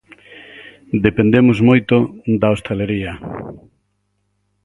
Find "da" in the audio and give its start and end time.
2.41-2.51